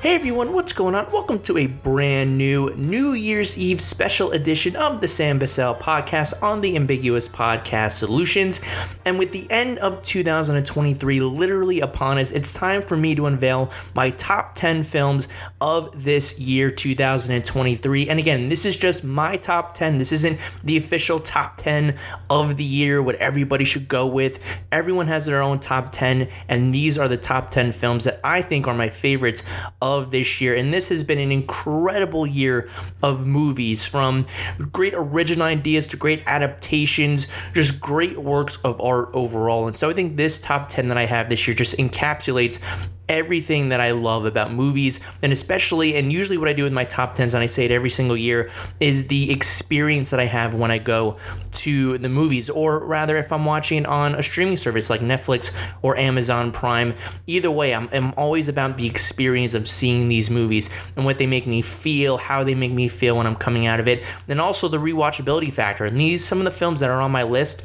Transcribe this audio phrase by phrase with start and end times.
[0.00, 1.10] Hey everyone, what's going on?
[1.10, 6.40] Welcome to a brand new New Year's Eve special edition of the Sam Bussell podcast
[6.40, 8.60] on the Ambiguous Podcast Solutions.
[9.04, 13.72] And with the end of 2023 literally upon us, it's time for me to unveil
[13.96, 15.26] my top 10 films
[15.60, 18.08] of this year, 2023.
[18.08, 19.98] And again, this is just my top 10.
[19.98, 21.98] This isn't the official top 10
[22.30, 24.38] of the year, what everybody should go with.
[24.70, 28.42] Everyone has their own top 10, and these are the top 10 films that I
[28.42, 29.42] think are my favorites
[29.88, 30.54] of this year.
[30.54, 32.68] And this has been an incredible year
[33.02, 34.26] of movies from
[34.72, 39.66] great original ideas to great adaptations, just great works of art overall.
[39.66, 42.60] And so I think this top 10 that I have this year just encapsulates
[43.08, 46.84] everything that I love about movies, and especially, and usually what I do with my
[46.84, 50.54] top 10s, and I say it every single year, is the experience that I have
[50.54, 51.16] when I go
[51.52, 55.96] to the movies, or rather, if I'm watching on a streaming service like Netflix or
[55.96, 56.94] Amazon Prime.
[57.26, 61.26] Either way, I'm, I'm always about the experience of seeing these movies and what they
[61.26, 64.40] make me feel, how they make me feel when I'm coming out of it, and
[64.40, 65.84] also the rewatchability factor.
[65.84, 67.62] And these, some of the films that are on my list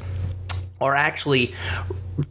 [0.80, 1.54] are actually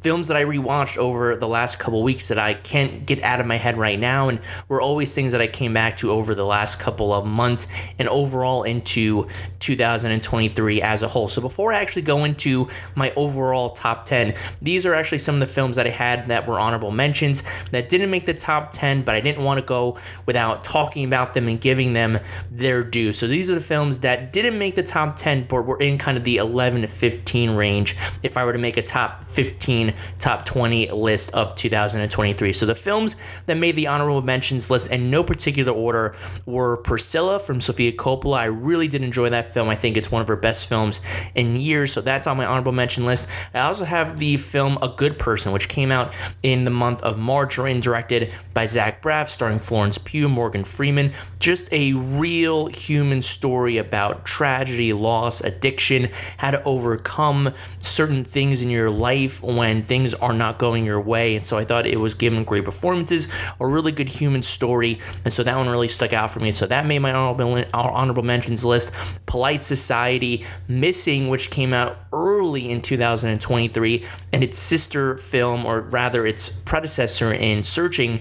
[0.01, 3.45] films that I rewatched over the last couple weeks that I can't get out of
[3.45, 6.45] my head right now, and were always things that I came back to over the
[6.45, 7.67] last couple of months
[7.99, 9.27] and overall into
[9.59, 11.27] 2023 as a whole.
[11.27, 15.41] So before I actually go into my overall top 10, these are actually some of
[15.41, 19.03] the films that I had that were honorable mentions that didn't make the top 10,
[19.03, 22.19] but I didn't want to go without talking about them and giving them
[22.51, 23.13] their due.
[23.13, 26.17] So these are the films that didn't make the top 10, but were in kind
[26.17, 29.72] of the 11 to 15 range if I were to make a top 15,
[30.19, 32.53] top 20 list of 2023.
[32.53, 37.39] So the films that made the honorable mentions list in no particular order were Priscilla
[37.39, 38.38] from Sofia Coppola.
[38.38, 39.69] I really did enjoy that film.
[39.69, 41.01] I think it's one of her best films
[41.35, 41.94] in years.
[41.94, 43.29] So that's on my honorable mention list.
[43.53, 46.13] I also have the film A Good Person, which came out
[46.44, 51.11] in the month of March, written directed by Zach Braff, starring Florence Pugh, Morgan Freeman.
[51.40, 58.69] Just a real human story about tragedy, loss, addiction, how to overcome certain things in
[58.69, 59.55] your life when
[59.85, 61.35] things are not going your way.
[61.35, 63.28] And so I thought it was given great performances,
[63.59, 65.00] a really good human story.
[65.24, 66.51] And so that one really stuck out for me.
[66.51, 68.91] So that made my honorable, honorable mentions list.
[69.25, 76.25] Polite Society, Missing, which came out early in 2023, and its sister film, or rather
[76.25, 78.19] its predecessor in Searching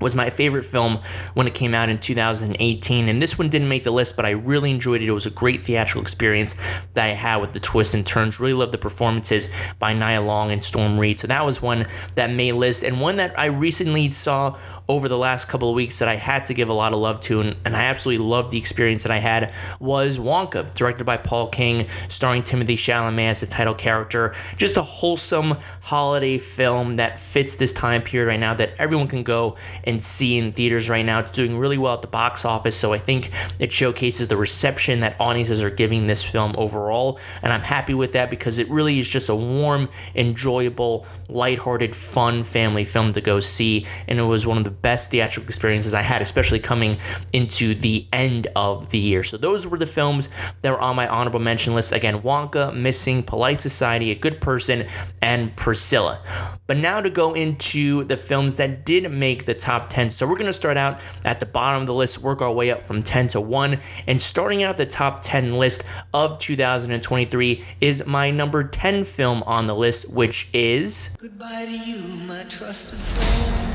[0.00, 0.98] was my favorite film
[1.34, 4.30] when it came out in 2018 and this one didn't make the list but i
[4.30, 5.08] really enjoyed it.
[5.08, 6.54] It was a great theatrical experience
[6.94, 8.40] that i had with the twists and turns.
[8.40, 9.48] Really loved the performances
[9.78, 13.16] by nia long and storm reid so that was one that made list and one
[13.16, 14.56] that i recently saw
[14.88, 17.20] over the last couple of weeks that I had to give a lot of love
[17.20, 21.18] to, and, and I absolutely loved the experience that I had, was Wonka, directed by
[21.18, 24.34] Paul King, starring Timothy Chalamet as the title character.
[24.56, 29.22] Just a wholesome holiday film that fits this time period right now that everyone can
[29.22, 31.20] go and see in theaters right now.
[31.20, 35.00] It's doing really well at the box office, so I think it showcases the reception
[35.00, 38.98] that audiences are giving this film overall, and I'm happy with that because it really
[38.98, 44.46] is just a warm, enjoyable, lighthearted, fun family film to go see, and it was
[44.46, 46.98] one of the best theatrical experiences I had, especially coming
[47.32, 49.24] into the end of the year.
[49.24, 50.28] So those were the films
[50.62, 51.92] that were on my honorable mention list.
[51.92, 54.86] Again, Wonka, Missing, Polite Society, A Good Person,
[55.22, 56.20] and Priscilla.
[56.66, 60.10] But now to go into the films that did make the top 10.
[60.10, 62.70] So we're going to start out at the bottom of the list, work our way
[62.70, 63.78] up from 10 to 1.
[64.06, 69.66] And starting out the top 10 list of 2023 is my number 10 film on
[69.66, 73.67] the list, which is Goodbye to you, my trusted friend.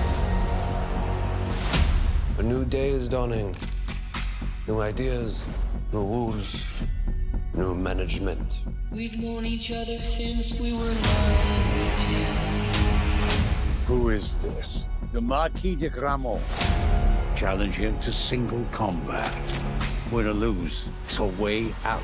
[2.39, 3.55] A new day is dawning.
[4.67, 5.45] New ideas,
[5.91, 6.65] new rules,
[7.53, 8.61] new management.
[8.91, 13.43] We've known each other since we were nine or ten.
[13.85, 14.87] Who is this?
[15.11, 16.41] The Marquis de Gramont.
[17.35, 19.31] Challenge him to single combat.
[20.11, 22.01] Win or lose, it's a way out.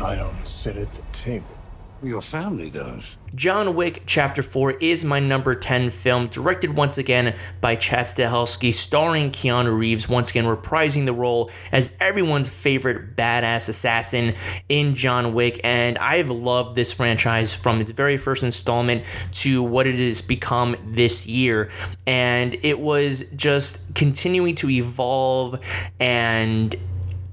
[0.00, 1.55] I don't sit at the table.
[2.02, 3.16] Your family does.
[3.34, 8.72] John Wick Chapter 4 is my number 10 film, directed once again by Chad Stahelski,
[8.72, 14.34] starring Keanu Reeves, once again reprising the role as everyone's favorite badass assassin
[14.68, 15.60] in John Wick.
[15.64, 20.76] And I've loved this franchise from its very first installment to what it has become
[20.84, 21.70] this year.
[22.06, 25.60] And it was just continuing to evolve
[25.98, 26.74] and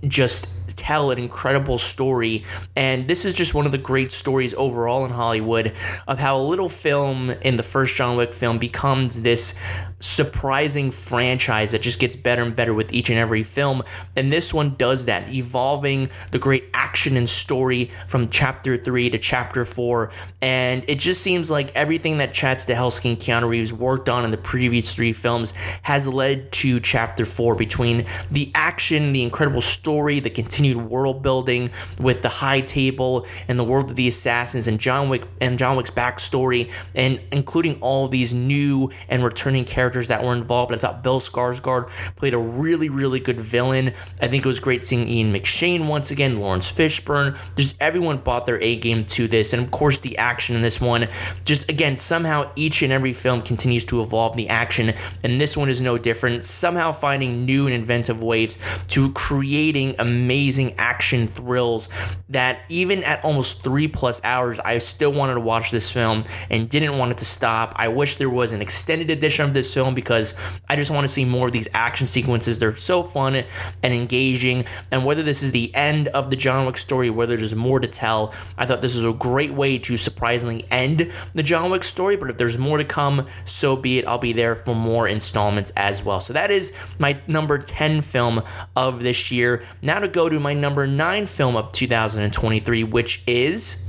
[0.08, 2.44] just tell an incredible story.
[2.76, 5.74] And this is just one of the great stories overall in Hollywood
[6.08, 9.56] of how a little film in the first John Wick film becomes this
[10.04, 13.82] surprising franchise that just gets better and better with each and every film.
[14.18, 19.18] And this one does that, evolving the great action and story from chapter three to
[19.18, 20.12] chapter four.
[20.42, 24.32] And it just seems like everything that Chad Stahelski and Keanu Reeves worked on in
[24.32, 25.54] the previous three films
[25.84, 31.70] has led to chapter four between the action, the incredible story, the continued world building
[32.00, 35.78] with the high table and the world of the assassins and John Wick and John
[35.78, 40.74] Wick's backstory and including all these new and returning characters that were involved.
[40.74, 43.94] I thought Bill Skarsgård played a really, really good villain.
[44.22, 47.38] I think it was great seeing Ian McShane once again, Laurence Fishburne.
[47.56, 49.54] Just everyone bought their A game to this.
[49.54, 51.08] And of course, the action in this one,
[51.46, 54.94] just again, somehow each and every film continues to evolve the action.
[55.24, 56.44] And this one is no different.
[56.44, 58.58] Somehow finding new and inventive ways
[58.88, 61.90] to creating amazing action thrills
[62.30, 66.70] that even at almost three plus hours, I still wanted to watch this film and
[66.70, 67.74] didn't want it to stop.
[67.76, 70.34] I wish there was an extended edition of this film film because
[70.70, 72.58] I just want to see more of these action sequences.
[72.58, 74.64] They're so fun and engaging.
[74.92, 77.88] And whether this is the end of the John Wick story, whether there's more to
[77.88, 82.16] tell, I thought this was a great way to surprisingly end the John Wick story.
[82.16, 84.08] But if there's more to come, so be it.
[84.08, 86.22] I'll be there for more installments as well.
[86.22, 88.42] So that is my number 10 film
[88.78, 89.64] of this year.
[89.82, 93.84] Now to go to my number 9 film of 2023, which is.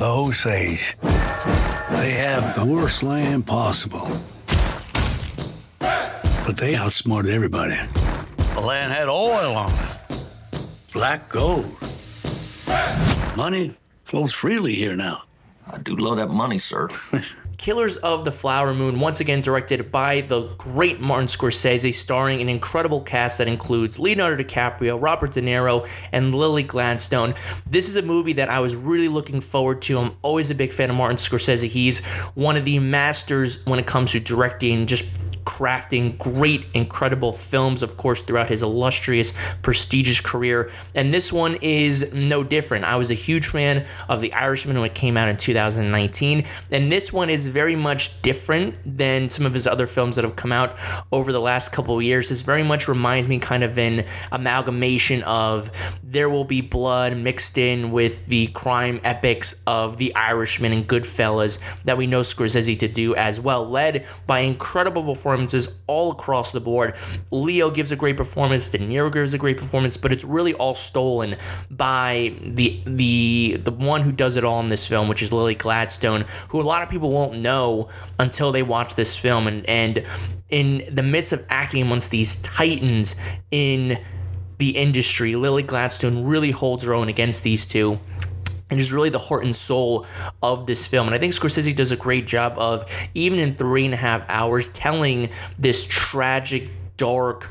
[0.00, 0.96] Osage.
[2.02, 4.10] They have the worst land possible.
[5.78, 7.78] But they outsmarted everybody.
[8.54, 10.24] The land had oil on it.
[10.92, 11.72] Black gold.
[13.36, 15.22] Money flows freely here now.
[15.64, 16.88] I do love that money, sir.
[17.62, 22.48] Killers of the Flower Moon, once again directed by the great Martin Scorsese, starring an
[22.48, 27.34] incredible cast that includes Leonardo DiCaprio, Robert De Niro, and Lily Gladstone.
[27.70, 29.96] This is a movie that I was really looking forward to.
[30.00, 31.68] I'm always a big fan of Martin Scorsese.
[31.68, 32.04] He's
[32.34, 35.04] one of the masters when it comes to directing, just
[35.44, 39.32] crafting great, incredible films, of course, throughout his illustrious,
[39.62, 40.70] prestigious career.
[40.94, 42.84] And this one is no different.
[42.84, 46.92] I was a huge fan of The Irishman when it came out in 2019, and
[46.92, 50.52] this one is very much different than some of his other films that have come
[50.52, 50.76] out
[51.12, 52.30] over the last couple of years.
[52.30, 55.70] This very much reminds me kind of an amalgamation of
[56.12, 61.58] There Will Be Blood mixed in with the crime epics of The Irishman and Goodfellas
[61.86, 66.60] that we know Scorsese to do as well, led by incredible performances all across the
[66.60, 66.96] board.
[67.30, 70.74] Leo gives a great performance, De Niro gives a great performance, but it's really all
[70.74, 71.34] stolen
[71.70, 75.54] by the the the one who does it all in this film, which is Lily
[75.54, 77.88] Gladstone, who a lot of people won't know
[78.18, 79.46] until they watch this film.
[79.46, 80.04] And and
[80.50, 83.16] in the midst of acting amongst these titans
[83.50, 83.98] in
[84.62, 87.98] the industry, Lily Gladstone really holds her own against these two
[88.70, 90.06] and is really the heart and soul
[90.40, 91.08] of this film.
[91.08, 94.24] And I think Scorsese does a great job of, even in three and a half
[94.28, 96.68] hours, telling this tragic,
[97.02, 97.50] dark,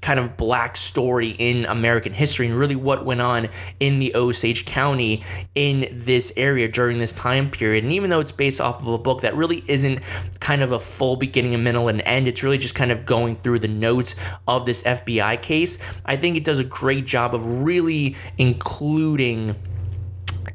[0.00, 3.48] kind of black story in American history and really what went on
[3.78, 5.22] in the Osage County
[5.54, 7.84] in this area during this time period.
[7.84, 10.00] And even though it's based off of a book that really isn't
[10.40, 13.36] kind of a full beginning, a middle, and end, it's really just kind of going
[13.36, 14.16] through the notes
[14.48, 19.54] of this FBI case, I think it does a great job of really including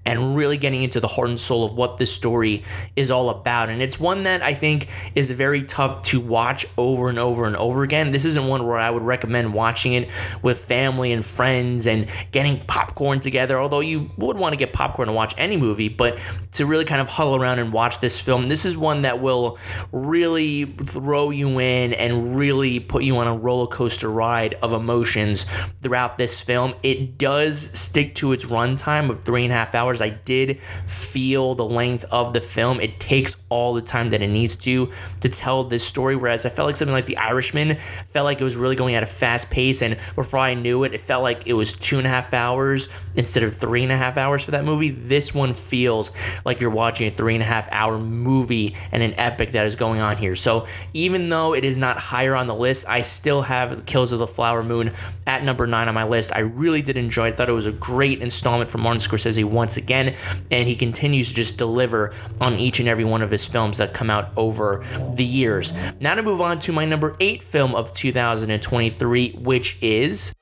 [0.07, 2.63] and really getting into the heart and soul of what this story
[2.95, 3.67] is all about.
[3.67, 7.57] And it's one that I think is very tough to watch over and over and
[7.57, 8.13] over again.
[8.13, 10.09] This isn't one where I would recommend watching it
[10.41, 15.09] with family and friends and getting popcorn together, although you would want to get popcorn
[15.09, 16.17] to watch any movie, but
[16.53, 19.57] to really kind of huddle around and watch this film, this is one that will
[19.91, 25.45] really throw you in and really put you on a roller coaster ride of emotions
[25.81, 26.73] throughout this film.
[26.81, 30.11] It does stick to its runtime of three and a half hours hours.
[30.11, 32.79] I did feel the length of the film.
[32.79, 36.15] It takes all the time that it needs to to tell this story.
[36.15, 37.77] Whereas I felt like something like The Irishman
[38.09, 40.93] felt like it was really going at a fast pace, and before I knew it,
[40.93, 43.97] it felt like it was two and a half hours instead of three and a
[43.97, 44.89] half hours for that movie.
[44.89, 46.11] This one feels
[46.45, 49.75] like you're watching a three and a half hour movie and an epic that is
[49.75, 50.35] going on here.
[50.35, 54.19] So even though it is not higher on the list, I still have Kills of
[54.19, 54.91] the Flower Moon
[55.25, 56.31] at number nine on my list.
[56.35, 57.33] I really did enjoy it.
[57.33, 60.15] I thought it was a great installment from Martin Scorsese once again,
[60.51, 63.93] and he continues to just deliver on each and every one of his films that
[63.93, 64.83] come out over
[65.15, 65.71] the years.
[66.01, 70.33] Now to move on to my number eight film of 2023, which is.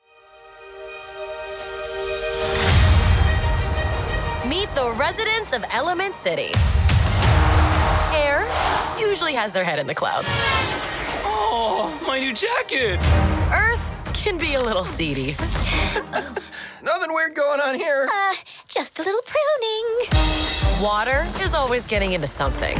[4.49, 6.51] Meet the residents of Element City.
[8.15, 8.47] Air
[8.99, 10.27] usually has their head in the clouds.
[11.27, 12.99] Oh, my new jacket!
[13.53, 15.35] Earth can be a little seedy.
[16.81, 18.07] Nothing weird going on here.
[18.11, 18.35] Uh,
[18.75, 20.83] just a little pruning.
[20.83, 22.77] Water is always getting into something.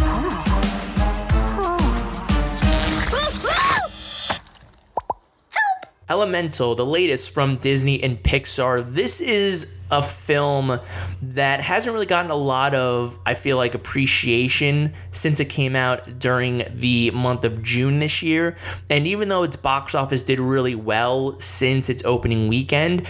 [6.10, 8.94] Elemental, the latest from Disney and Pixar.
[8.94, 10.82] This is a film
[11.22, 16.20] that hasn't really gotten a lot of, I feel like, appreciation since it came out
[16.20, 18.58] during the month of June this year.
[18.90, 23.08] And even though its box office did really well since its opening weekend,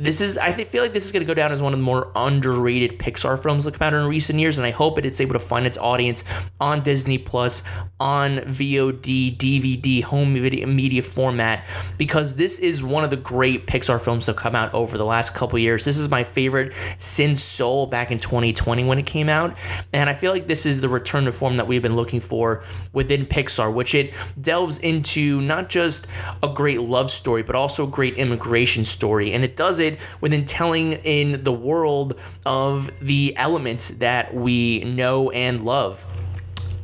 [0.00, 1.84] this is I feel like this is going to go down as one of the
[1.84, 5.34] more underrated Pixar films that come out in recent years, and I hope it's able
[5.34, 6.24] to find its audience
[6.58, 7.62] on Disney Plus,
[7.98, 11.66] on VOD, DVD, home media, media format,
[11.98, 15.34] because this is one of the great Pixar films that come out over the last
[15.34, 15.84] couple years.
[15.84, 19.54] This is my favorite since Soul back in 2020 when it came out,
[19.92, 22.64] and I feel like this is the return to form that we've been looking for
[22.94, 26.06] within Pixar, which it delves into not just
[26.42, 29.89] a great love story, but also a great immigration story, and it does it
[30.20, 36.06] within telling in the world of the elements that we know and love.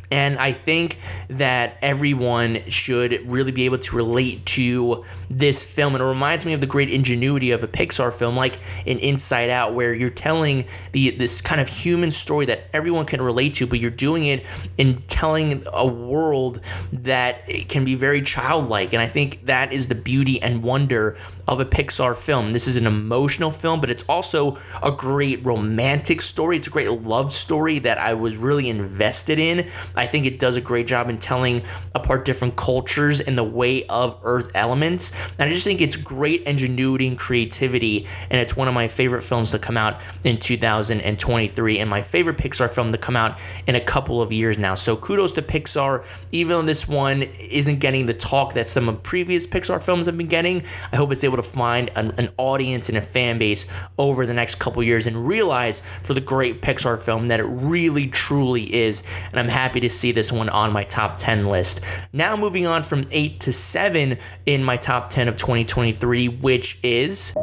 [0.08, 0.98] And I think
[1.30, 5.96] that everyone should really be able to relate to this film.
[5.96, 9.50] And it reminds me of the great ingenuity of a Pixar film like an Inside
[9.50, 13.66] Out, where you're telling the this kind of human story that everyone can relate to,
[13.66, 14.46] but you're doing it
[14.78, 16.60] in telling a world
[16.92, 18.92] that can be very childlike.
[18.92, 21.16] And I think that is the beauty and wonder
[21.48, 22.52] of a Pixar film.
[22.52, 26.56] This is an emotional film, but it's also a great romantic story.
[26.56, 29.68] It's a great love story that I was really invested in.
[29.94, 31.62] I think it does a great job in telling
[31.94, 35.12] apart different cultures in the way of Earth elements.
[35.38, 39.22] And I just think it's great ingenuity and creativity, and it's one of my favorite
[39.22, 43.74] films to come out in 2023, and my favorite Pixar film to come out in
[43.74, 44.74] a couple of years now.
[44.74, 49.02] So kudos to Pixar, even though this one isn't getting the talk that some of
[49.02, 50.62] previous Pixar films have been getting.
[50.92, 53.66] I hope it's able to find an, an audience and a fan base
[53.98, 58.08] over the next couple years and realize for the great Pixar film that it really
[58.08, 59.02] truly is.
[59.30, 61.82] And I'm happy to see this one on my top 10 list.
[62.12, 67.34] Now moving on from 8 to 7 in my top 10 of 2023, which is.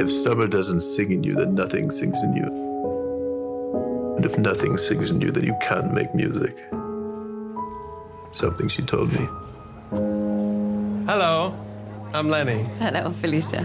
[0.00, 2.68] If summer doesn't sing in you, then nothing sings in you.
[4.16, 6.56] And if nothing sings in you, then you can't make music.
[8.32, 9.28] Something she told me.
[9.90, 11.54] Hello,
[12.12, 12.64] I'm Lenny.
[12.78, 13.64] Hello, Felicia.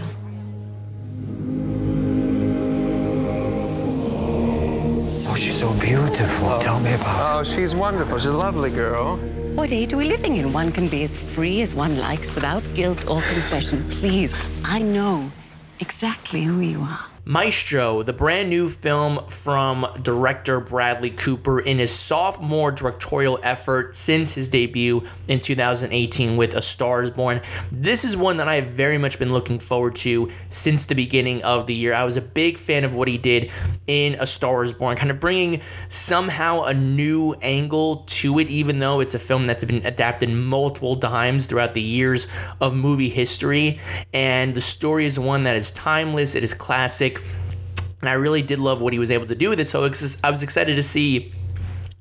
[5.28, 6.48] Oh, she's so beautiful.
[6.48, 6.60] Oh.
[6.62, 7.40] Tell me about her.
[7.40, 8.18] Oh, she's wonderful.
[8.18, 9.16] She's a lovely girl.
[9.54, 10.52] What age are we living in?
[10.52, 13.84] One can be as free as one likes without guilt or confession.
[13.90, 15.30] Please, I know
[15.80, 17.13] exactly who you are.
[17.26, 24.34] Maestro, the brand new film from director Bradley Cooper in his sophomore directorial effort since
[24.34, 27.40] his debut in 2018 with A Star is Born.
[27.72, 31.42] This is one that I have very much been looking forward to since the beginning
[31.44, 31.94] of the year.
[31.94, 33.50] I was a big fan of what he did
[33.86, 38.80] in A Star is Born, kind of bringing somehow a new angle to it, even
[38.80, 42.26] though it's a film that's been adapted multiple times throughout the years
[42.60, 43.80] of movie history.
[44.12, 47.13] And the story is one that is timeless, it is classic
[48.04, 49.66] and I really did love what he was able to do with it.
[49.66, 51.32] So I was excited to see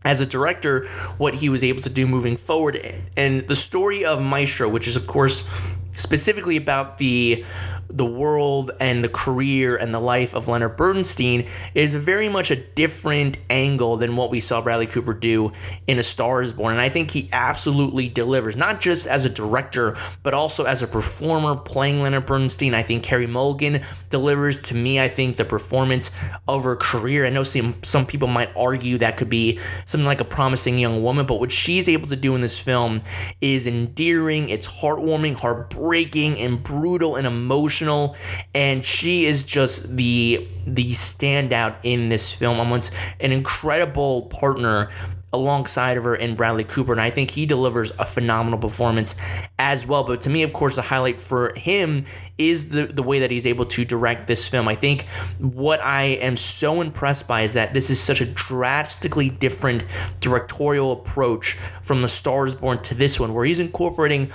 [0.03, 0.85] as a director
[1.17, 2.77] what he was able to do moving forward.
[3.15, 5.47] And the story of Maestro, which is of course
[5.95, 7.45] specifically about the
[7.93, 11.45] the world and the career and the life of Leonard Bernstein
[11.75, 15.51] is very much a different angle than what we saw Bradley Cooper do
[15.85, 16.73] in A Star is Born.
[16.73, 20.87] And I think he absolutely delivers, not just as a director, but also as a
[20.87, 22.73] performer playing Leonard Bernstein.
[22.73, 26.09] I think Carey Mulligan delivers to me, I think, the performance
[26.47, 27.27] of her career.
[27.27, 31.03] I know some, some people might argue that could be something like a promising young
[31.03, 33.03] woman, but what she's able to do in this film
[33.39, 38.15] is endearing, it's heartwarming, heartbreaking, and brutal and emotional emotional,
[38.53, 42.59] and she is just the the standout in this film.
[42.59, 44.89] Almost an incredible partner
[45.31, 49.15] alongside of her in Bradley Cooper, and I think he delivers a phenomenal performance
[49.57, 50.03] as well.
[50.03, 52.05] But to me, of course, the highlight for him
[52.37, 54.67] is the, the way that he's able to direct this film.
[54.67, 55.05] I think
[55.37, 59.83] what I am so impressed by is that this is such a drastically different
[60.19, 64.31] directorial approach from The Stars Born to this one, where he's incorporating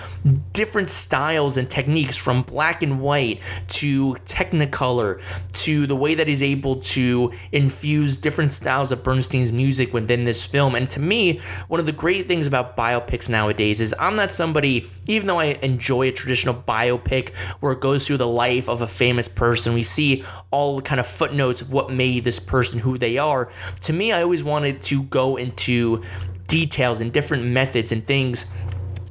[0.53, 5.21] different styles and techniques from black and white to technicolor
[5.55, 10.47] to the way that he's able to infuse different styles of Bernstein's music within this
[10.47, 10.75] film.
[10.77, 14.89] And to me, one of the great things about biopics nowadays is I'm not somebody,
[15.07, 18.87] even though I enjoy a traditional biopic where it goes through the life of a
[18.87, 23.19] famous person, we see all kind of footnotes of what made this person who they
[23.19, 23.51] are.
[23.83, 26.03] To me, I always wanted to go into
[26.49, 28.47] details and different methods and things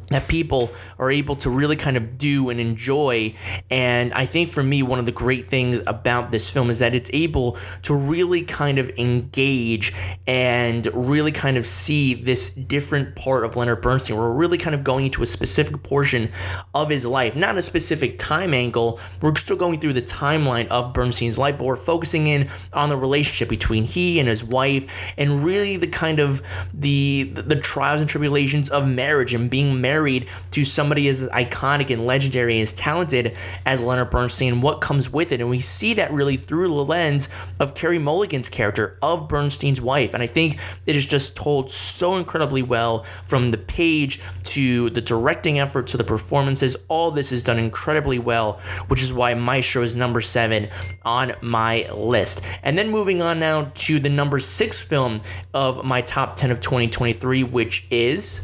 [0.09, 3.33] that people are able to really kind of do and enjoy.
[3.69, 6.95] And I think for me, one of the great things about this film is that
[6.95, 9.93] it's able to really kind of engage
[10.25, 14.17] and really kind of see this different part of Leonard Bernstein.
[14.17, 16.31] We're really kind of going into a specific portion
[16.73, 18.99] of his life, not a specific time angle.
[19.21, 22.97] We're still going through the timeline of Bernstein's life, but we're focusing in on the
[22.97, 24.85] relationship between he and his wife
[25.17, 26.41] and really the kind of
[26.73, 31.89] the the trials and tribulations of marriage and being married married to somebody as iconic
[31.89, 33.35] and legendary and as talented
[33.65, 35.41] as Leonard Bernstein, what comes with it.
[35.41, 40.13] And we see that really through the lens of Carey Mulligan's character of Bernstein's wife.
[40.13, 45.01] And I think it is just told so incredibly well from the page to the
[45.01, 46.77] directing effort to the performances.
[46.89, 50.69] All this is done incredibly well, which is why Maestro is number seven
[51.05, 52.41] on my list.
[52.61, 55.21] And then moving on now to the number six film
[55.55, 58.41] of my top 10 of 2023, which is.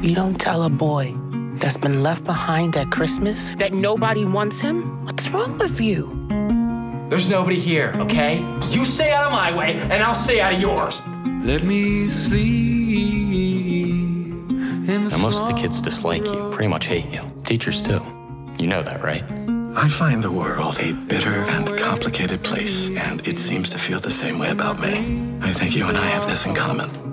[0.00, 1.12] You don't tell a boy
[1.54, 5.04] that's been left behind at Christmas that nobody wants him?
[5.04, 6.06] What's wrong with you?
[7.10, 8.38] There's nobody here, okay?
[8.70, 11.02] You stay out of my way, and I'll stay out of yours.
[11.42, 12.78] Let me sleep.
[14.86, 17.22] Now, most of the kids dislike you, pretty much hate you.
[17.44, 18.00] Teachers, too.
[18.56, 19.24] You know that, right?
[19.76, 24.12] I find the world a bitter and complicated place, and it seems to feel the
[24.12, 25.28] same way about me.
[25.42, 27.07] I think you and I have this in common.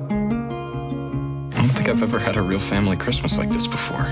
[1.86, 4.06] Think I've ever had a real family Christmas like this before.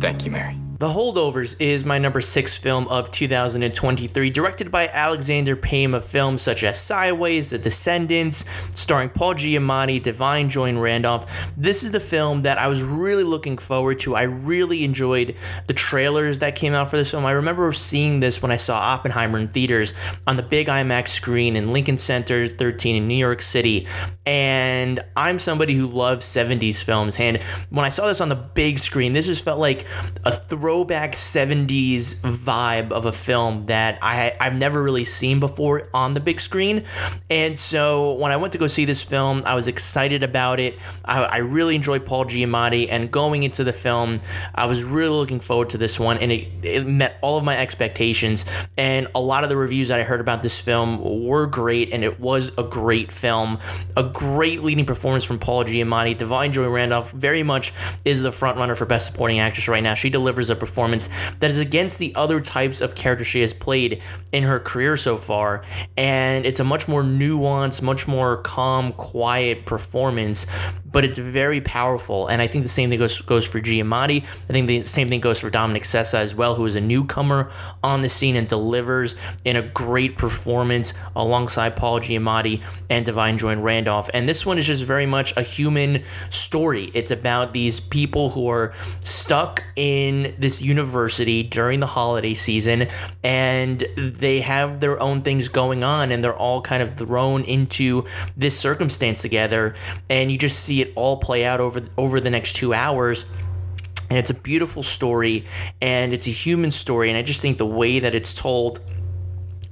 [0.00, 0.61] Thank you, Mary.
[0.82, 6.42] The Holdovers is my number six film of 2023, directed by Alexander Payne of films
[6.42, 11.30] such as Sideways, The Descendants, starring Paul Giamatti, Da'Vine Joy Randolph.
[11.56, 14.16] This is the film that I was really looking forward to.
[14.16, 15.36] I really enjoyed
[15.68, 17.26] the trailers that came out for this film.
[17.26, 19.94] I remember seeing this when I saw Oppenheimer in theaters
[20.26, 23.86] on the big IMAX screen in Lincoln Center 13 in New York City.
[24.26, 27.20] And I'm somebody who loves 70s films.
[27.20, 27.36] And
[27.70, 29.86] when I saw this on the big screen, this just felt like
[30.24, 35.90] a throw throwback 70s vibe of a film that I, I've never really seen before
[35.92, 36.84] on the big screen.
[37.28, 40.78] And so when I went to go see this film, I was excited about it.
[41.04, 44.18] I, I really enjoyed Paul Giamatti, and going into the film,
[44.54, 47.58] I was really looking forward to this one, and it, it met all of my
[47.58, 48.46] expectations.
[48.78, 52.02] And a lot of the reviews that I heard about this film were great, and
[52.02, 53.58] it was a great film.
[53.98, 56.16] A great leading performance from Paul Giamatti.
[56.16, 57.74] Da'Vine Joy Randolph very much
[58.06, 59.92] is the front runner for Best Supporting Actress right now.
[59.92, 61.08] She delivers a performance
[61.40, 65.16] that is against the other types of characters she has played in her career so
[65.16, 65.64] far.
[65.96, 70.46] And it's a much more nuanced, much more calm, quiet performance,
[70.92, 72.28] but it's very powerful.
[72.28, 74.22] And I think the same thing goes, goes for Giamatti.
[74.22, 77.50] I think the same thing goes for Dominic Sessa as well, who is a newcomer
[77.82, 83.56] on the scene and delivers in a great performance alongside Paul Giamatti and Da'Vine Joy
[83.56, 84.08] Randolph.
[84.14, 86.92] And this one is just very much a human story.
[86.94, 92.88] It's about these people who are stuck in this university during the holiday season
[93.22, 98.04] and they have their own things going on and they're all kind of thrown into
[98.36, 99.74] this circumstance together
[100.10, 103.24] and you just see it all play out over over the next 2 hours.
[104.10, 105.46] And it's a beautiful story
[105.80, 108.80] and it's a human story and I just think the way that it's told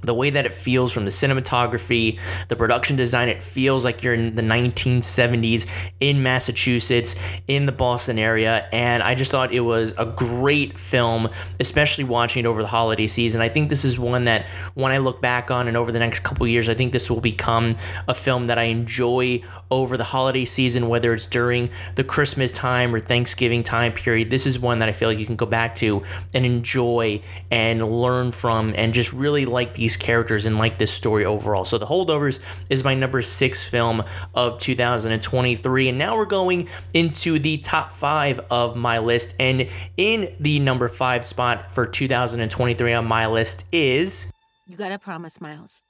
[0.01, 4.13] the way that it feels from the cinematography, the production design, it feels like you're
[4.13, 5.65] in the 1970s
[5.99, 7.15] in Massachusetts,
[7.47, 8.67] in the Boston area.
[8.71, 13.07] And I just thought it was a great film, especially watching it over the holiday
[13.07, 13.41] season.
[13.41, 16.21] I think this is one that when I look back on and over the next
[16.21, 17.75] couple years, I think this will become
[18.07, 22.93] a film that I enjoy over the holiday season, whether it's during the Christmas time
[22.93, 24.29] or Thanksgiving time period.
[24.29, 28.01] This is one that I feel like you can go back to and enjoy and
[28.01, 31.65] learn from and just really like these characters and like this story overall.
[31.65, 34.03] So, The Holdovers is my number six film
[34.35, 35.89] of 2023.
[35.89, 39.35] And now we're going into the top five of my list.
[39.39, 44.31] And in the number five spot for 2023 on my list is.
[44.67, 45.81] You gotta promise, Miles.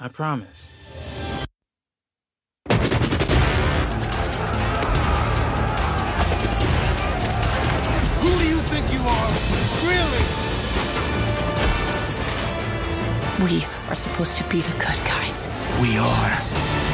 [0.00, 0.72] I promise.
[8.20, 9.51] Who do you think you are?
[13.42, 15.48] We are supposed to be the good guys.
[15.80, 16.91] We are.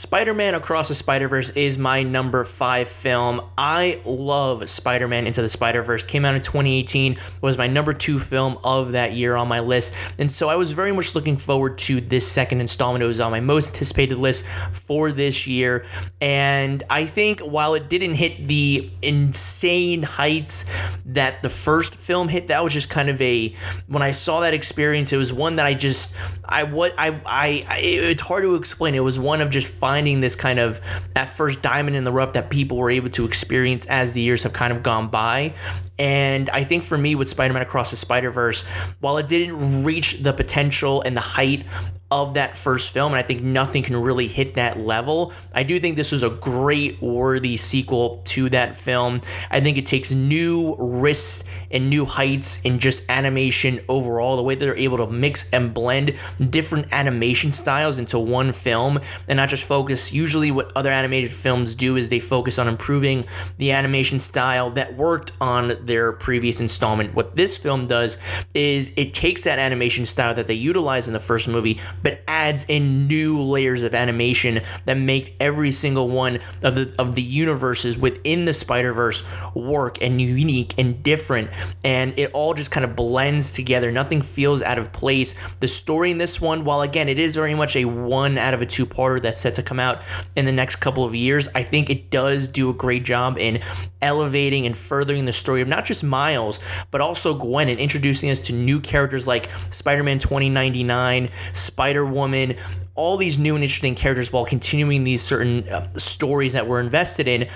[0.00, 3.42] Spider Man Across the Spider Verse is my number five film.
[3.58, 6.02] I love Spider Man Into the Spider Verse.
[6.02, 9.94] Came out in 2018, was my number two film of that year on my list.
[10.18, 13.04] And so I was very much looking forward to this second installment.
[13.04, 15.84] It was on my most anticipated list for this year.
[16.22, 20.64] And I think while it didn't hit the insane heights
[21.04, 23.54] that the first film hit, that was just kind of a,
[23.86, 26.16] when I saw that experience, it was one that I just,
[26.50, 28.94] I what I, I I it's hard to explain.
[28.94, 30.80] It was one of just finding this kind of
[31.14, 34.42] that first diamond in the rough that people were able to experience as the years
[34.42, 35.54] have kind of gone by.
[36.00, 38.62] And I think for me with Spider-Man Across the Spider-Verse,
[39.00, 41.66] while it didn't reach the potential and the height
[42.10, 45.32] of that first film, and I think nothing can really hit that level.
[45.54, 49.20] I do think this was a great, worthy sequel to that film.
[49.50, 54.36] I think it takes new risks and new heights in just animation overall.
[54.36, 56.16] The way that they're able to mix and blend
[56.48, 60.12] different animation styles into one film and not just focus.
[60.12, 63.24] Usually, what other animated films do is they focus on improving
[63.58, 67.12] the animation style that worked on their previous installment.
[67.14, 68.16] What this film does
[68.54, 72.64] is it takes that animation style that they utilized in the first movie but adds
[72.68, 77.98] in new layers of animation that make every single one of the of the universes
[77.98, 79.24] within the Spider-Verse
[79.54, 81.50] work and unique and different
[81.82, 83.90] and it all just kind of blends together.
[83.90, 85.34] Nothing feels out of place.
[85.58, 88.62] The story in this one, while again it is very much a one out of
[88.62, 90.02] a two-parter that's set to come out
[90.36, 93.60] in the next couple of years, I think it does do a great job in
[94.00, 98.40] elevating and furthering the story of not just Miles, but also Gwen and introducing us
[98.40, 102.56] to new characters like Spider-Man 2099, Spider Spider Woman,
[102.94, 107.26] all these new and interesting characters while continuing these certain uh, stories that we're invested
[107.26, 107.48] in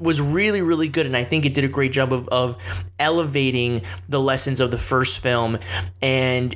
[0.00, 1.06] was really, really good.
[1.06, 2.56] And I think it did a great job of, of
[2.98, 5.58] elevating the lessons of the first film
[6.02, 6.54] and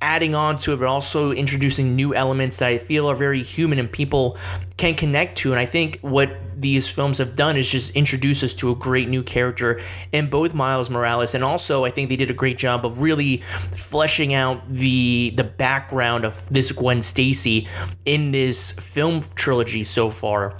[0.00, 3.78] adding on to it, but also introducing new elements that I feel are very human
[3.78, 4.36] and people
[4.76, 5.52] can connect to.
[5.52, 9.08] And I think what these films have done is just introduce us to a great
[9.08, 9.80] new character
[10.12, 13.38] in both Miles Morales, and also I think they did a great job of really
[13.74, 17.68] fleshing out the the background of this Gwen Stacy
[18.04, 20.56] in this film trilogy so far.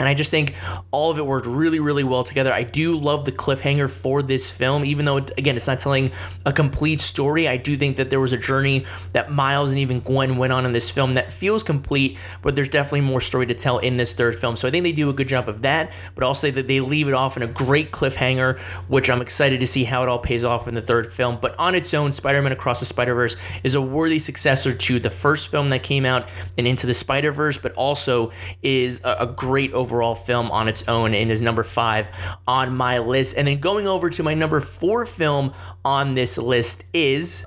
[0.00, 0.54] And I just think
[0.90, 2.52] all of it worked really, really well together.
[2.52, 6.10] I do love the cliffhanger for this film, even though, again, it's not telling
[6.46, 7.46] a complete story.
[7.46, 10.64] I do think that there was a journey that Miles and even Gwen went on
[10.64, 14.14] in this film that feels complete, but there's definitely more story to tell in this
[14.14, 14.56] third film.
[14.56, 17.06] So I think they do a good job of that, but also that they leave
[17.06, 18.58] it off in a great cliffhanger,
[18.88, 21.36] which I'm excited to see how it all pays off in the third film.
[21.42, 24.98] But on its own, Spider Man Across the Spider Verse is a worthy successor to
[24.98, 28.32] the first film that came out and Into the Spider Verse, but also
[28.62, 32.09] is a, a great overall overall film on its own and is number five
[32.47, 33.37] on my list.
[33.37, 37.45] And then going over to my number four film on this list is.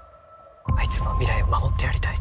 [0.76, 2.18] あいつの未来を守ってやりたい。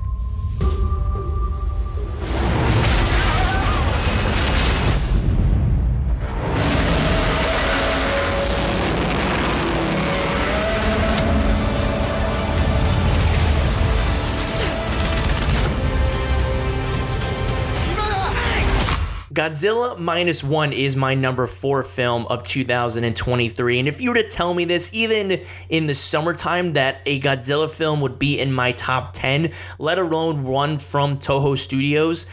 [19.33, 23.79] Godzilla Minus One is my number four film of 2023.
[23.79, 25.41] And if you were to tell me this, even
[25.71, 30.45] in the summertime, that a Godzilla film would be in my top 10, let alone
[30.45, 32.27] one from Toho Studios,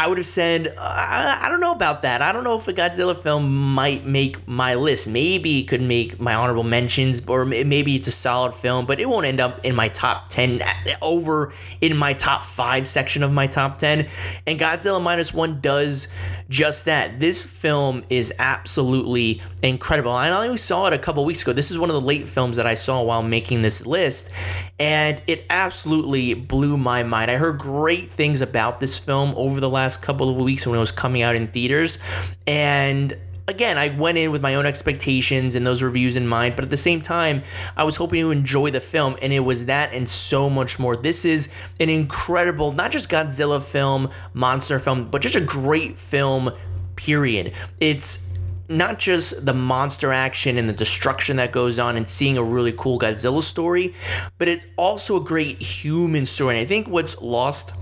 [0.00, 2.22] I would have said, I, I, don't know about that.
[2.22, 5.06] I don't know if a Godzilla film might make my list.
[5.06, 9.06] Maybe it could make my honorable mentions, or maybe it's a solid film, but it
[9.06, 10.66] won't end up in my top 10, uh,
[11.02, 14.08] over in my top 5 section of my top 10.
[14.46, 16.08] And Godzilla Minus One does
[16.48, 17.20] just that.
[17.20, 20.12] This film is absolutely incredible.
[20.12, 21.52] I only saw it a couple weeks ago.
[21.52, 24.30] This is one of the late films that I saw while making this list,
[24.78, 27.30] and it absolutely blew my mind.
[27.30, 30.76] I heard great things about this film over the last last couple of weeks when
[30.76, 31.98] it was coming out in theaters.
[32.46, 33.12] And
[33.48, 36.70] again, I went in with my own expectations and those reviews in mind, but at
[36.70, 37.42] the same time,
[37.76, 40.94] I was hoping to enjoy the film, and it was that and so much more.
[40.94, 41.48] This is
[41.80, 46.52] an incredible, not just Godzilla film, monster film, but just a great film,
[46.94, 47.52] period.
[47.80, 52.44] It's not just the monster action and the destruction that goes on and seeing a
[52.44, 53.92] really cool Godzilla story,
[54.38, 56.56] but it's also a great human story.
[56.56, 57.72] And I think what's lost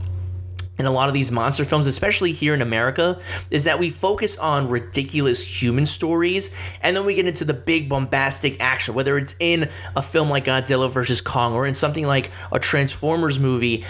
[0.78, 4.36] in a lot of these monster films, especially here in America, is that we focus
[4.38, 6.50] on ridiculous human stories
[6.82, 10.44] and then we get into the big bombastic action, whether it's in a film like
[10.44, 13.84] Godzilla versus Kong or in something like a Transformers movie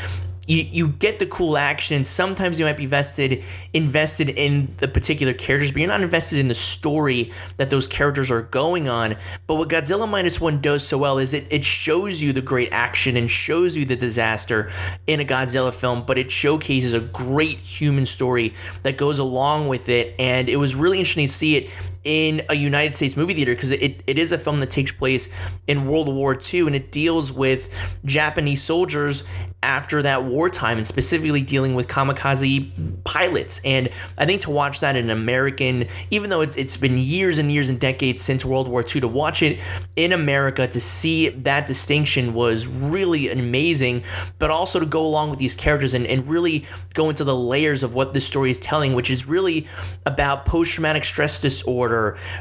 [0.49, 2.05] you, you get the cool action.
[2.05, 6.49] Sometimes you might be vested invested in the particular characters, but you're not invested in
[6.49, 9.15] the story that those characters are going on.
[9.47, 12.71] But what Godzilla Minus One does so well is it it shows you the great
[12.73, 14.73] action and shows you the disaster
[15.07, 19.91] in a Godzilla film, but it showcases a great human story that goes along with
[19.91, 20.15] it.
[20.19, 21.71] And it was really interesting to see it
[22.05, 25.29] in a United States movie theater because it, it is a film that takes place
[25.67, 27.69] in World War II and it deals with
[28.05, 29.25] Japanese soldiers
[29.63, 32.71] after that wartime and specifically dealing with kamikaze
[33.03, 33.61] pilots.
[33.65, 37.39] And I think to watch that in an American, even though it's, it's been years
[37.39, 39.61] and years and decades since World War II, to watch it
[39.97, 44.05] in America, to see that distinction was really amazing,
[44.39, 47.83] but also to go along with these characters and, and really go into the layers
[47.83, 49.67] of what this story is telling, which is really
[50.07, 51.88] about post traumatic stress disorder,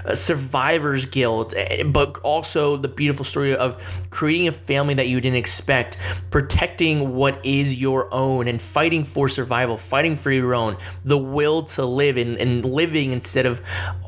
[0.05, 5.21] uh, survivor's guilt, eh, but also the beautiful story of creating a family that you
[5.21, 5.97] didn't expect,
[6.31, 11.63] protecting what is your own, and fighting for survival, fighting for your own, the will
[11.63, 13.62] to live and, and living instead of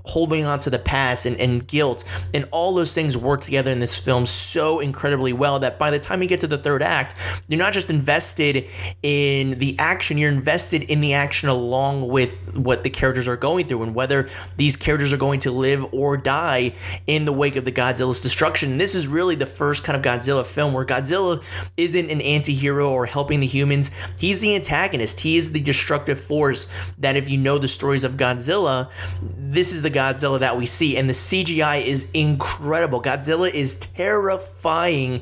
[0.09, 2.03] holding on to the past and, and guilt.
[2.33, 5.99] And all those things work together in this film so incredibly well that by the
[5.99, 7.13] time you get to the third act,
[7.47, 8.65] you're not just invested
[9.03, 13.67] in the action, you're invested in the action along with what the characters are going
[13.67, 16.73] through and whether these characters are going to live or die
[17.05, 18.71] in the wake of the Godzilla's destruction.
[18.71, 21.43] And this is really the first kind of Godzilla film where Godzilla
[21.77, 25.19] isn't an anti hero or helping the humans, he's the antagonist.
[25.19, 28.89] He is the destructive force that, if you know the stories of Godzilla,
[29.37, 30.97] this is the Godzilla that we see.
[30.97, 33.01] And the CGI is incredible.
[33.01, 35.21] Godzilla is terrifying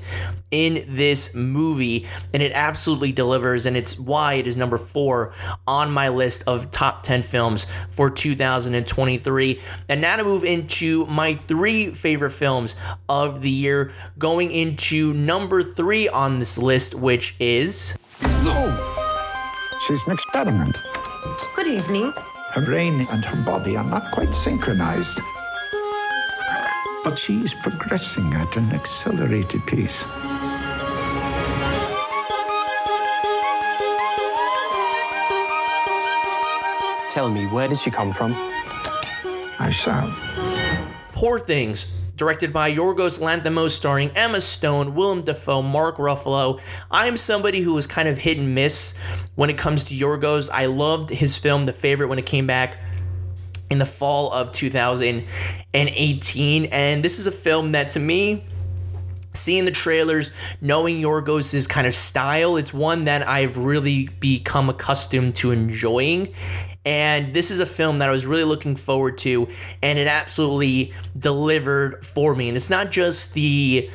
[0.52, 3.66] in this movie, and it absolutely delivers.
[3.66, 5.34] And it's why it is number four
[5.68, 9.60] on my list of top 10 films for 2023.
[9.90, 12.76] And now to move into my three favorite films
[13.10, 17.96] of the year, going into number three on this list, which is.
[18.22, 20.78] Oh, she's an experiment.
[21.56, 22.14] Good evening.
[22.52, 25.20] Her brain and her body are not quite synchronized.
[27.04, 30.04] But she's progressing at an accelerated pace.
[37.10, 38.36] Tell me, where did she come from?
[39.60, 40.16] I shall.
[41.14, 46.62] Poor Things, directed by Yorgos Lanthimos, starring Emma Stone, Willem Dafoe, Mark Ruffalo.
[46.92, 48.96] I'm somebody who was kind of hit and miss
[49.36, 50.50] when it comes to Yorgos.
[50.52, 52.78] I loved his film The Favorite when it came back
[53.70, 58.44] in the fall of 2018, and this is a film that to me
[59.34, 65.36] seeing the trailers, knowing Yorgos' kind of style, it's one that I've really become accustomed
[65.38, 66.34] to enjoying.
[66.88, 69.50] And this is a film that I was really looking forward to,
[69.84, 72.48] and it absolutely delivered for me.
[72.48, 73.90] And it's not just the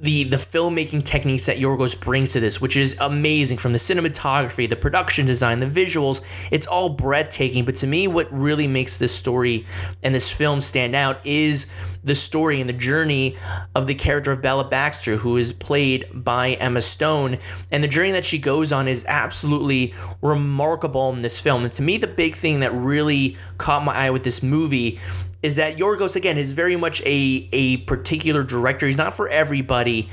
[0.00, 4.68] the the filmmaking techniques that Yorgos brings to this, which is amazing from the cinematography,
[4.68, 6.22] the production design, the visuals.
[6.50, 7.64] It's all breathtaking.
[7.64, 9.66] But to me, what really makes this story
[10.02, 11.70] and this film stand out is
[12.02, 13.36] the story and the journey
[13.74, 17.36] of the character of Bella Baxter, who is played by Emma Stone.
[17.70, 21.64] And the journey that she goes on is absolutely remarkable in this film.
[21.64, 24.98] And to me, the big thing that really caught my eye with this movie
[25.42, 28.86] is that Yorgos again is very much a a particular director.
[28.86, 30.10] He's not for everybody,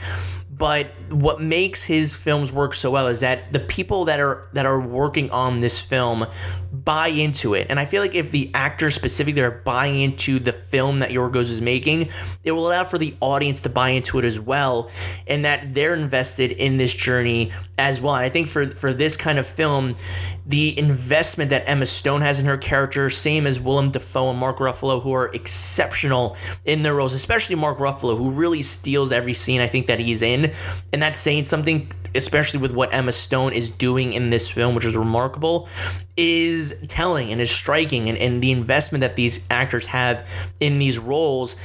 [0.57, 4.65] but what makes his films work so well is that the people that are that
[4.65, 6.25] are working on this film
[6.71, 7.67] buy into it.
[7.69, 11.49] And I feel like if the actors specifically are buying into the film that Yorgos
[11.49, 12.09] is making,
[12.43, 14.89] it will allow for the audience to buy into it as well
[15.27, 18.15] and that they're invested in this journey as well.
[18.15, 19.95] And I think for for this kind of film,
[20.47, 24.57] the investment that Emma Stone has in her character, same as Willem Dafoe and Mark
[24.57, 29.59] Ruffalo, who are exceptional in their roles, especially Mark Ruffalo, who really steals every scene
[29.59, 30.53] I think that he's in.
[30.93, 34.85] And that's saying something, especially with what Emma Stone is doing in this film, which
[34.85, 35.67] is remarkable,
[36.15, 38.07] is telling and is striking.
[38.07, 40.25] And, and the investment that these actors have
[40.61, 41.57] in these roles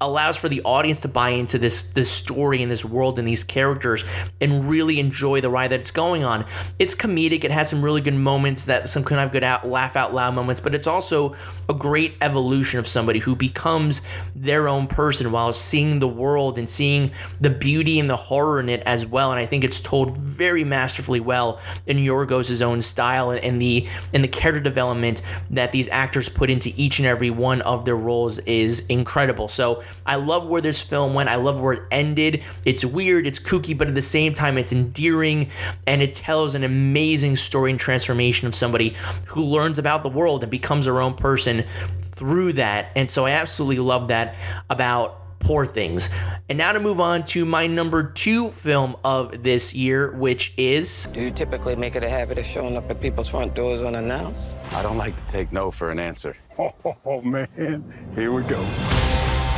[0.00, 3.42] allows for the audience to buy into this this story and this world and these
[3.42, 4.04] characters
[4.42, 6.44] and really enjoy the ride that it's going on.
[6.78, 7.44] It's comedic.
[7.44, 10.34] It has some really good moments that some kind of good out laugh out loud
[10.34, 11.34] moments, but it's also
[11.70, 14.02] a great evolution of somebody who becomes
[14.34, 18.68] their own person while seeing the world and seeing the beauty and the horror in
[18.68, 19.30] it as well.
[19.30, 23.88] And I think it's told very masterfully well in Yorgos' own style and, and the
[24.12, 27.96] and the character development that these actors put into each and every one of their
[27.96, 29.48] roles is incredible.
[29.48, 31.28] So I love where this film went.
[31.28, 32.42] I love where it ended.
[32.64, 35.48] It's weird, it's kooky, but at the same time, it's endearing
[35.86, 38.94] and it tells an amazing story and transformation of somebody
[39.26, 41.64] who learns about the world and becomes their own person
[42.02, 42.88] through that.
[42.96, 44.34] And so I absolutely love that
[44.70, 46.08] about Poor Things.
[46.48, 51.06] And now to move on to my number two film of this year, which is.
[51.12, 54.56] Do you typically make it a habit of showing up at people's front doors unannounced?
[54.72, 56.36] I don't like to take no for an answer.
[57.04, 57.84] Oh, man.
[58.14, 58.66] Here we go.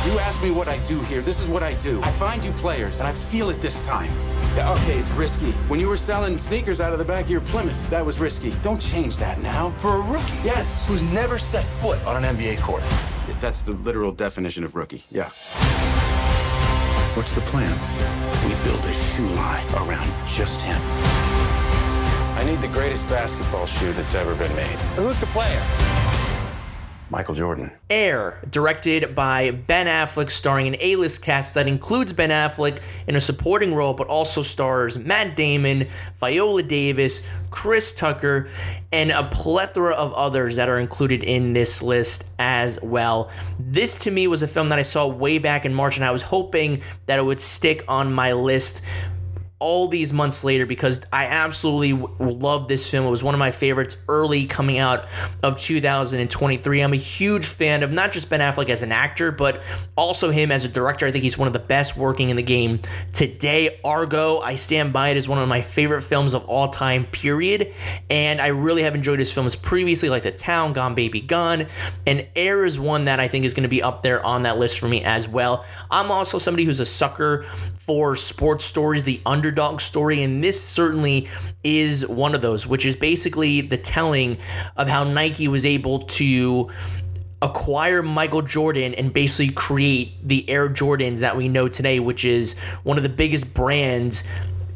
[0.05, 1.21] You asked me what I do here.
[1.21, 2.01] This is what I do.
[2.01, 4.09] I find you players, and I feel it this time.
[4.55, 5.51] Yeah, okay, it's risky.
[5.67, 8.51] When you were selling sneakers out of the back of your Plymouth, that was risky.
[8.63, 9.71] Don't change that now.
[9.79, 10.37] For a rookie?
[10.43, 10.85] Yes.
[10.87, 12.81] Who's never set foot on an NBA court.
[13.41, 15.03] That's the literal definition of rookie.
[15.11, 15.29] Yeah.
[17.15, 17.77] What's the plan?
[18.47, 20.79] We build a shoe line around just him.
[22.37, 24.79] I need the greatest basketball shoe that's ever been made.
[24.95, 25.61] Who's the player?
[27.09, 27.71] Michael Jordan.
[27.89, 33.15] Air, directed by Ben Affleck, starring an A list cast that includes Ben Affleck in
[33.15, 35.87] a supporting role, but also stars Matt Damon,
[36.19, 38.47] Viola Davis, Chris Tucker,
[38.91, 43.31] and a plethora of others that are included in this list as well.
[43.59, 46.11] This to me was a film that I saw way back in March, and I
[46.11, 48.81] was hoping that it would stick on my list
[49.59, 53.05] all these months later because I absolutely love this film.
[53.05, 55.05] It was one of my favorites early coming out
[55.43, 56.81] of 2023.
[56.81, 59.61] I'm a huge fan of not just Ben Affleck as an actor, but
[59.97, 61.05] also him as a director.
[61.05, 62.79] I think he's one of the best working in the game
[63.11, 63.79] today.
[63.83, 67.73] Argo, I stand by it as one of my favorite films of all time, period.
[68.09, 71.67] And I really have enjoyed his films previously, like The Town, Gone Baby Gone.
[72.07, 74.57] And Air is one that I think is going to be up there on that
[74.57, 75.65] list for me as well.
[75.91, 77.45] I'm also somebody who's a sucker
[77.89, 81.27] for sports stories, the underdog story, and this certainly
[81.63, 84.37] is one of those, which is basically the telling
[84.77, 86.69] of how Nike was able to
[87.41, 92.59] acquire Michael Jordan and basically create the Air Jordans that we know today, which is
[92.83, 94.23] one of the biggest brands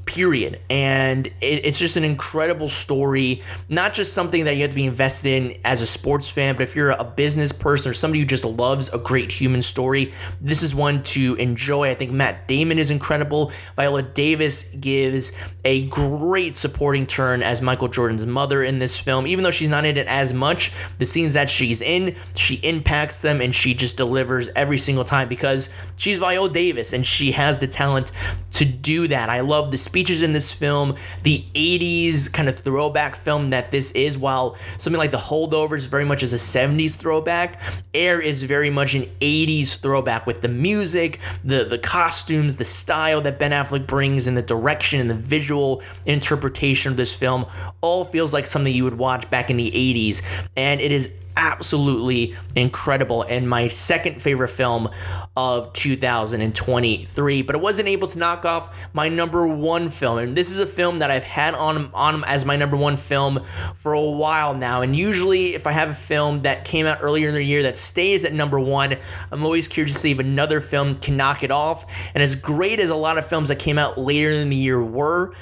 [0.05, 0.59] period.
[0.69, 4.85] And it, it's just an incredible story, not just something that you have to be
[4.85, 8.25] invested in as a sports fan, but if you're a business person or somebody who
[8.25, 11.89] just loves a great human story, this is one to enjoy.
[11.89, 13.51] I think Matt Damon is incredible.
[13.75, 15.33] Viola Davis gives
[15.65, 19.27] a great supporting turn as Michael Jordan's mother in this film.
[19.27, 23.19] Even though she's not in it as much, the scenes that she's in, she impacts
[23.19, 27.59] them and she just delivers every single time because she's Viola Davis and she has
[27.59, 28.11] the talent
[28.53, 29.29] to do that.
[29.29, 33.91] I love the speeches in this film, the 80s kind of throwback film that this
[33.91, 37.61] is, while something like The Holdovers very much is a 70s throwback,
[37.93, 43.21] Air is very much an 80s throwback with the music, the, the costumes, the style
[43.21, 47.45] that Ben Affleck brings, and the direction and the visual interpretation of this film
[47.81, 50.23] all feels like something you would watch back in the 80s.
[50.57, 54.89] And it is absolutely incredible and my second favorite film
[55.35, 60.51] of 2023 but it wasn't able to knock off my number one film and this
[60.51, 63.43] is a film that i've had on on as my number one film
[63.73, 67.29] for a while now and usually if i have a film that came out earlier
[67.29, 68.95] in the year that stays at number one
[69.31, 72.79] i'm always curious to see if another film can knock it off and as great
[72.79, 75.33] as a lot of films that came out later in the year were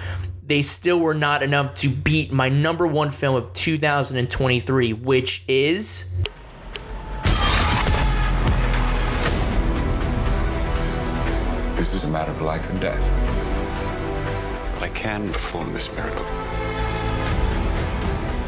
[0.51, 6.12] they still were not enough to beat my number one film of 2023, which is.
[12.12, 13.10] Matter of life and death.
[14.74, 16.26] But I can perform this miracle.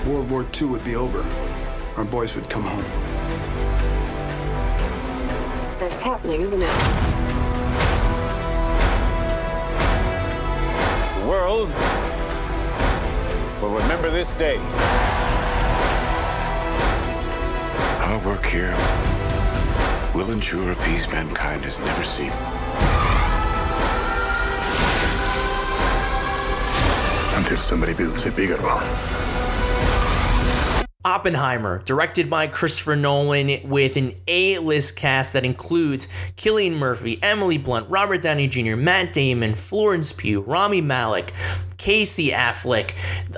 [0.05, 1.25] World War II would be over.
[1.95, 2.83] Our boys would come home.
[5.79, 6.73] That's happening, isn't it?
[11.21, 11.69] The world
[13.61, 14.57] will remember this day.
[18.01, 18.75] Our work here
[20.13, 22.33] will ensure a peace mankind has never seen.
[27.35, 28.83] Until somebody builds a bigger one.
[31.05, 37.57] Oppenheimer, directed by Christopher Nolan, with an A list cast that includes Cillian Murphy, Emily
[37.57, 41.33] Blunt, Robert Downey Jr., Matt Damon, Florence Pugh, Rami Malek,
[41.83, 42.91] Casey Affleck.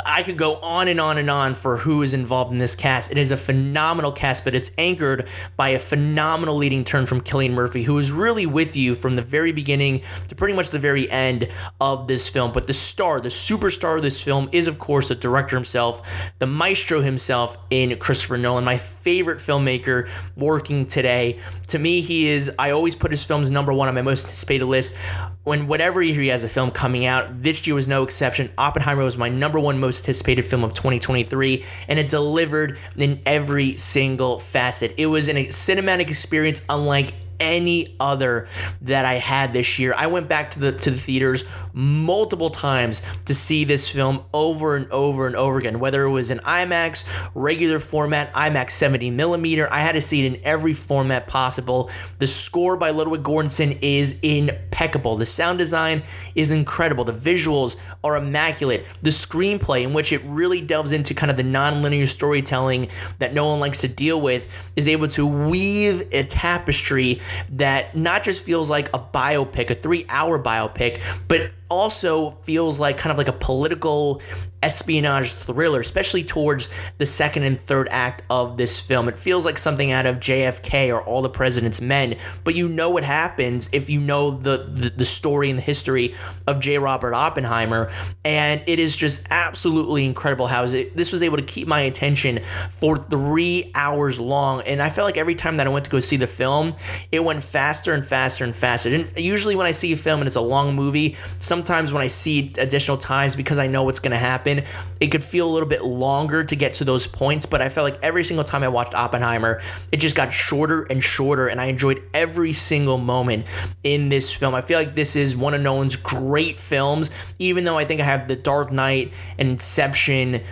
[0.05, 3.11] I could go on and on and on for who is involved in this cast.
[3.11, 5.27] It is a phenomenal cast, but it's anchored
[5.57, 9.23] by a phenomenal leading turn from Cillian Murphy, who is really with you from the
[9.23, 11.47] very beginning to pretty much the very end
[11.81, 12.51] of this film.
[12.51, 16.03] But the star, the superstar of this film, is of course the director himself,
[16.37, 21.39] the maestro himself in Christopher Nolan, my favorite filmmaker working today.
[21.67, 24.65] To me, he is, I always put his films number one on my most anticipated
[24.65, 24.95] list.
[25.43, 28.49] When whatever year he has a film coming out, this year was no exception.
[28.57, 33.77] Oppenheimer was my number one most anticipated film of 2023, and it delivered in every
[33.77, 34.95] single facet.
[34.97, 38.47] It was an, a cinematic experience unlike any other
[38.81, 39.93] that I had this year.
[39.97, 41.43] I went back to the to the theaters
[41.73, 46.31] multiple times to see this film over and over and over again, whether it was
[46.31, 49.67] in IMAX, regular format, IMAX 70 millimeter.
[49.71, 51.89] I had to see it in every format possible.
[52.19, 55.15] The score by Ludwig Göransson is impeccable.
[55.17, 56.03] The sound design
[56.35, 57.03] is incredible.
[57.03, 58.85] The visuals are immaculate.
[59.01, 63.47] The screenplay, in which it really delves into kind of the non-linear storytelling that no
[63.47, 68.69] one likes to deal with, is able to weave a tapestry that not just feels
[68.69, 73.33] like a biopic, a three hour biopic, but also feels like kind of like a
[73.33, 74.21] political
[74.65, 79.07] espionage thriller, especially towards the second and third act of this film.
[79.07, 82.89] It feels like something out of JFK or All the President's Men, but you know
[82.89, 86.15] what happens if you know the, the, the story and the history
[86.47, 86.79] of J.
[86.79, 87.91] Robert Oppenheimer.
[88.23, 92.39] And it is just absolutely incredible how it, this was able to keep my attention
[92.71, 94.61] for three hours long.
[94.61, 96.75] And I felt like every time that I went to go see the film,
[97.11, 98.93] it went faster and faster and faster.
[98.93, 101.17] And usually when I see a film and it's a long movie,
[101.55, 104.63] sometimes when I see additional times because I know what's going to happen,
[104.99, 107.89] it could feel a little bit longer to get to those points, but I felt
[107.89, 109.61] like every single time I watched Oppenheimer,
[109.93, 113.45] it just got shorter and shorter, and I enjoyed every single moment
[113.83, 114.53] in this film.
[114.53, 118.03] I feel like this is one of Nolan's great films, even though I think I
[118.03, 120.43] have The Dark Knight and Inception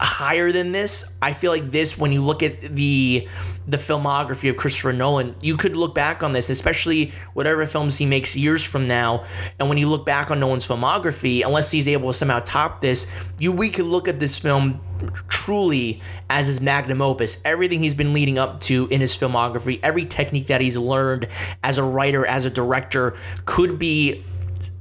[0.00, 1.12] higher than this.
[1.20, 3.28] I feel like this, when you look at the
[3.68, 8.06] the filmography of Christopher Nolan, you could look back on this, especially whatever films he
[8.06, 9.24] makes years from now.
[9.58, 13.10] And when you look back on Nolan's filmography, unless he's able to somehow top this,
[13.38, 14.80] you we could look at this film
[15.28, 17.40] truly as his magnum opus.
[17.44, 21.28] Everything he's been leading up to in his filmography, every technique that he's learned
[21.62, 24.24] as a writer, as a director, could be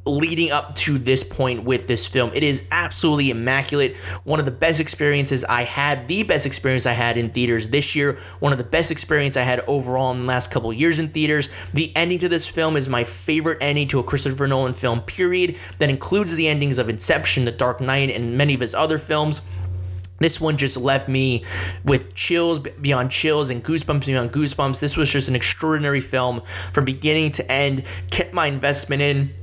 [0.09, 2.31] leading up to this point with this film.
[2.33, 3.97] It is absolutely immaculate.
[4.23, 7.95] One of the best experiences I had, the best experience I had in theaters this
[7.95, 11.07] year, one of the best experience I had overall in the last couple years in
[11.07, 11.49] theaters.
[11.73, 15.57] The ending to this film is my favorite ending to a Christopher Nolan film, period.
[15.77, 19.41] That includes the endings of Inception, The Dark Knight, and many of his other films.
[20.19, 21.45] This one just left me
[21.85, 24.79] with chills beyond chills and goosebumps beyond goosebumps.
[24.79, 26.41] This was just an extraordinary film
[26.73, 29.33] from beginning to end, kept my investment in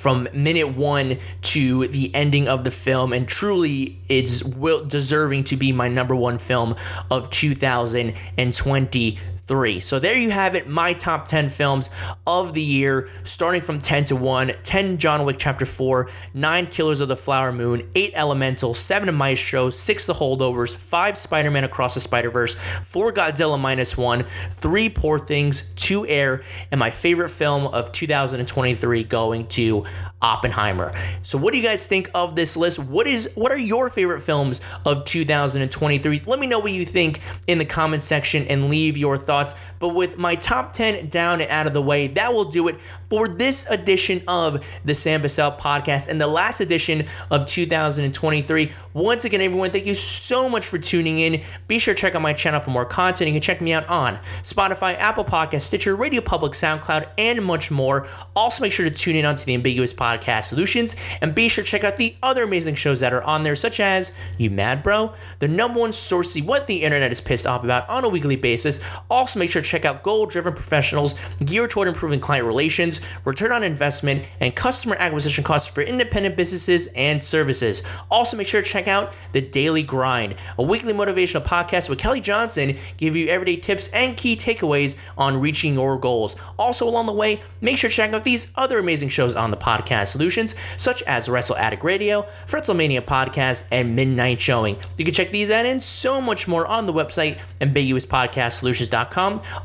[0.00, 5.56] from minute one to the ending of the film, and truly it's will deserving to
[5.56, 6.74] be my number one film
[7.10, 9.18] of 2020
[9.50, 9.80] three.
[9.80, 11.90] So there you have it, my top 10 films
[12.24, 17.00] of the year, starting from 10 to 1, 10 John Wick Chapter 4, 9 Killers
[17.00, 21.94] of the Flower Moon, 8 Elemental, 7 Maestro, 6 The Holdovers, 5 Spider Man Across
[21.94, 27.30] the Spider Verse, 4 Godzilla Minus 1, 3 Poor Things, 2 Air, and my favorite
[27.30, 29.84] film of 2023 going to
[30.22, 30.92] Oppenheimer.
[31.22, 32.78] So what do you guys think of this list?
[32.78, 36.22] What is what are your favorite films of 2023?
[36.26, 39.39] Let me know what you think in the comment section and leave your thoughts.
[39.78, 42.78] But with my top 10 down and out of the way, that will do it
[43.08, 48.72] for this edition of the Sam Bussell podcast and the last edition of 2023.
[48.94, 51.42] Once again, everyone, thank you so much for tuning in.
[51.68, 53.28] Be sure to check out my channel for more content.
[53.28, 57.70] You can check me out on Spotify, Apple Podcast, Stitcher, Radio Public, SoundCloud, and much
[57.70, 58.06] more.
[58.36, 61.70] Also, make sure to tune in onto the Ambiguous Podcast Solutions and be sure to
[61.70, 65.14] check out the other amazing shows that are on there, such as You Mad Bro,
[65.38, 68.80] the number one source what the internet is pissed off about on a weekly basis.
[69.20, 71.14] Also, make sure to check out Goal Driven Professionals
[71.44, 76.86] geared toward improving client relations return on investment, and customer acquisition costs for independent businesses
[76.96, 77.82] and services.
[78.10, 82.22] Also, make sure to check out The Daily Grind, a weekly motivational podcast with Kelly
[82.22, 86.36] Johnson, give you everyday tips and key takeaways on reaching your goals.
[86.58, 89.56] Also, along the way, make sure to check out these other amazing shows on the
[89.58, 94.78] podcast solutions, such as Wrestle Addict Radio, Fritzlemania Podcast, and Midnight Showing.
[94.96, 99.09] You can check these out and so much more on the website ambiguouspodcastsolutions.com.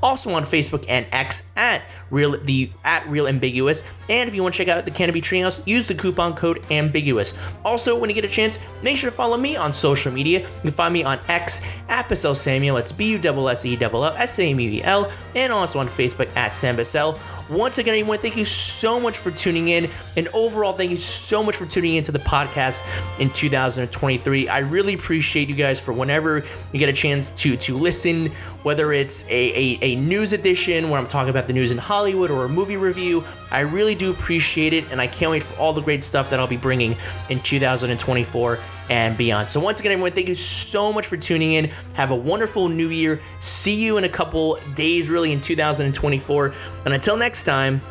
[0.02, 3.84] Also on Facebook and X at real the at real ambiguous.
[4.10, 7.34] And if you want to check out the Canopy Treehouse, use the coupon code ambiguous.
[7.64, 10.42] Also, when you get a chance, make sure to follow me on social media.
[10.42, 12.78] You can find me on X at Bussell Samuel.
[12.78, 15.80] It's B U S S E L S A M U E L, and also
[15.80, 17.20] on Facebook at Sam Bussell.
[17.50, 19.88] Once again, everyone, thank you so much for tuning in.
[20.18, 22.84] And overall, thank you so much for tuning into the podcast
[23.20, 24.50] in 2023.
[24.50, 26.44] I really appreciate you guys for whenever
[26.74, 28.32] you get a chance to to listen,
[28.64, 32.32] whether it's a, a, a news edition where I'm talking about the news in Hollywood
[32.32, 33.24] or a movie review.
[33.52, 36.40] I really do appreciate it, and I can't wait for all the great stuff that
[36.40, 36.96] I'll be bringing
[37.30, 38.60] in 2024
[38.90, 39.50] and beyond.
[39.50, 41.66] So, once again, everyone, thank you so much for tuning in.
[41.94, 43.20] Have a wonderful new year.
[43.40, 46.54] See you in a couple days, really, in 2024.
[46.86, 47.82] And until next time,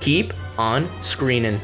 [0.00, 1.60] keep on screening.